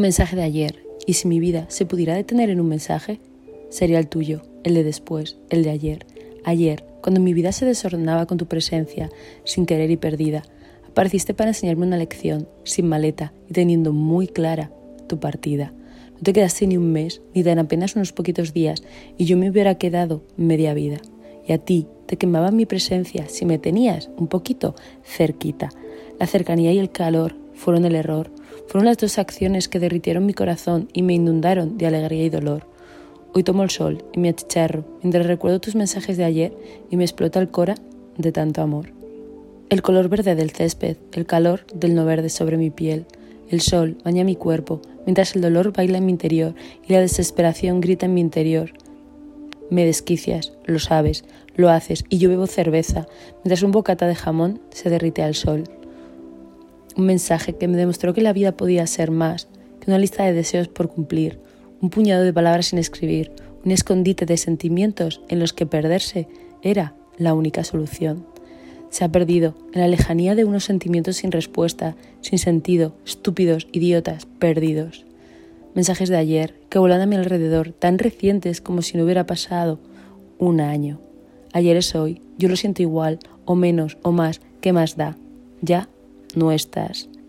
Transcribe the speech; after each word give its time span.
Un 0.00 0.04
mensaje 0.04 0.34
de 0.34 0.44
ayer, 0.44 0.82
y 1.06 1.12
si 1.12 1.28
mi 1.28 1.40
vida 1.40 1.66
se 1.68 1.84
pudiera 1.84 2.14
detener 2.14 2.48
en 2.48 2.58
un 2.58 2.68
mensaje, 2.70 3.20
sería 3.68 3.98
el 3.98 4.08
tuyo, 4.08 4.40
el 4.64 4.72
de 4.72 4.82
después, 4.82 5.36
el 5.50 5.62
de 5.62 5.68
ayer. 5.68 6.06
Ayer, 6.42 6.86
cuando 7.02 7.20
mi 7.20 7.34
vida 7.34 7.52
se 7.52 7.66
desordenaba 7.66 8.24
con 8.24 8.38
tu 8.38 8.46
presencia, 8.46 9.10
sin 9.44 9.66
querer 9.66 9.90
y 9.90 9.98
perdida, 9.98 10.42
apareciste 10.88 11.34
para 11.34 11.50
enseñarme 11.50 11.86
una 11.86 11.98
lección, 11.98 12.48
sin 12.64 12.88
maleta 12.88 13.34
y 13.46 13.52
teniendo 13.52 13.92
muy 13.92 14.26
clara 14.26 14.72
tu 15.06 15.20
partida. 15.20 15.74
No 16.14 16.20
te 16.22 16.32
quedaste 16.32 16.66
ni 16.66 16.78
un 16.78 16.92
mes, 16.92 17.20
ni 17.34 17.44
tan 17.44 17.58
apenas 17.58 17.94
unos 17.94 18.14
poquitos 18.14 18.54
días, 18.54 18.82
y 19.18 19.26
yo 19.26 19.36
me 19.36 19.50
hubiera 19.50 19.74
quedado 19.74 20.22
media 20.38 20.72
vida. 20.72 21.02
Y 21.46 21.52
a 21.52 21.58
ti 21.58 21.86
te 22.06 22.16
quemaba 22.16 22.50
mi 22.52 22.64
presencia 22.64 23.28
si 23.28 23.44
me 23.44 23.58
tenías 23.58 24.08
un 24.16 24.28
poquito 24.28 24.74
cerquita. 25.04 25.68
La 26.18 26.26
cercanía 26.26 26.72
y 26.72 26.78
el 26.78 26.90
calor 26.90 27.36
fueron 27.52 27.84
el 27.84 27.96
error, 27.96 28.32
fueron 28.70 28.86
las 28.86 28.98
dos 28.98 29.18
acciones 29.18 29.68
que 29.68 29.80
derritieron 29.80 30.26
mi 30.26 30.32
corazón 30.32 30.88
y 30.92 31.02
me 31.02 31.14
inundaron 31.14 31.76
de 31.76 31.88
alegría 31.88 32.24
y 32.24 32.30
dolor. 32.30 32.68
Hoy 33.34 33.42
tomo 33.42 33.64
el 33.64 33.70
sol 33.70 34.04
y 34.12 34.20
me 34.20 34.28
achicharro 34.28 34.84
mientras 35.02 35.26
recuerdo 35.26 35.60
tus 35.60 35.74
mensajes 35.74 36.16
de 36.16 36.22
ayer 36.22 36.56
y 36.88 36.96
me 36.96 37.02
explota 37.02 37.40
el 37.40 37.50
cora 37.50 37.74
de 38.16 38.30
tanto 38.30 38.62
amor. 38.62 38.92
El 39.70 39.82
color 39.82 40.08
verde 40.08 40.36
del 40.36 40.52
césped, 40.52 40.98
el 41.14 41.26
calor 41.26 41.66
del 41.74 41.96
no 41.96 42.04
verde 42.04 42.28
sobre 42.28 42.58
mi 42.58 42.70
piel, 42.70 43.06
el 43.48 43.60
sol 43.60 43.98
baña 44.04 44.22
mi 44.22 44.36
cuerpo 44.36 44.80
mientras 45.04 45.34
el 45.34 45.42
dolor 45.42 45.72
baila 45.72 45.98
en 45.98 46.06
mi 46.06 46.12
interior 46.12 46.54
y 46.86 46.92
la 46.92 47.00
desesperación 47.00 47.80
grita 47.80 48.06
en 48.06 48.14
mi 48.14 48.20
interior. 48.20 48.72
Me 49.68 49.84
desquicias, 49.84 50.52
lo 50.64 50.78
sabes, 50.78 51.24
lo 51.56 51.70
haces 51.70 52.04
y 52.08 52.18
yo 52.18 52.28
bebo 52.28 52.46
cerveza 52.46 53.08
mientras 53.42 53.64
un 53.64 53.72
bocata 53.72 54.06
de 54.06 54.14
jamón 54.14 54.60
se 54.70 54.90
derrite 54.90 55.24
al 55.24 55.34
sol 55.34 55.64
un 56.96 57.06
mensaje 57.06 57.54
que 57.54 57.68
me 57.68 57.76
demostró 57.76 58.14
que 58.14 58.22
la 58.22 58.32
vida 58.32 58.52
podía 58.52 58.86
ser 58.86 59.10
más 59.10 59.48
que 59.80 59.90
una 59.90 59.98
lista 59.98 60.24
de 60.24 60.32
deseos 60.32 60.68
por 60.68 60.88
cumplir, 60.88 61.40
un 61.80 61.90
puñado 61.90 62.24
de 62.24 62.32
palabras 62.32 62.66
sin 62.66 62.78
escribir, 62.78 63.32
un 63.64 63.72
escondite 63.72 64.26
de 64.26 64.36
sentimientos 64.36 65.22
en 65.28 65.38
los 65.38 65.52
que 65.52 65.66
perderse 65.66 66.28
era 66.62 66.94
la 67.16 67.34
única 67.34 67.64
solución. 67.64 68.26
Se 68.90 69.04
ha 69.04 69.12
perdido 69.12 69.54
en 69.72 69.80
la 69.80 69.88
lejanía 69.88 70.34
de 70.34 70.44
unos 70.44 70.64
sentimientos 70.64 71.16
sin 71.16 71.30
respuesta, 71.30 71.96
sin 72.20 72.38
sentido, 72.38 72.94
estúpidos, 73.06 73.68
idiotas, 73.72 74.26
perdidos. 74.38 75.06
Mensajes 75.74 76.08
de 76.08 76.16
ayer 76.16 76.54
que 76.68 76.80
volan 76.80 77.00
a 77.00 77.06
mi 77.06 77.16
alrededor, 77.16 77.72
tan 77.72 77.98
recientes 77.98 78.60
como 78.60 78.82
si 78.82 78.98
no 78.98 79.04
hubiera 79.04 79.26
pasado 79.26 79.78
un 80.38 80.60
año. 80.60 81.00
Ayer 81.52 81.76
es 81.76 81.94
hoy, 81.94 82.20
yo 82.38 82.48
lo 82.48 82.56
siento 82.56 82.82
igual, 82.82 83.20
o 83.44 83.54
menos, 83.54 83.96
o 84.02 84.10
más, 84.10 84.40
¿qué 84.60 84.72
más 84.72 84.96
da? 84.96 85.16
Ya 85.62 85.88
no. 86.36 87.19